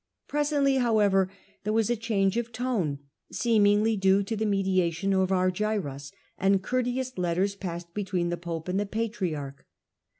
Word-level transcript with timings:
Presently, 0.27 0.77
however, 0.77 1.29
there 1.63 1.73
was 1.73 1.91
a 1.91 1.95
change 1.95 2.35
of 2.35 2.51
tone, 2.51 2.97
seemingly 3.31 3.95
due 3.95 4.23
to 4.23 4.35
the 4.35 4.47
me 4.47 4.63
diation 4.63 5.13
of 5.13 5.29
Argyros, 5.31 6.11
and 6.39 6.63
courteous 6.63 7.19
letters 7.19 7.53
passed 7.55 7.93
between 7.93 8.29
the 8.29 8.35
pope 8.37 8.67
and 8.67 8.79
the 8.79 8.87
patriarch. 8.87 9.63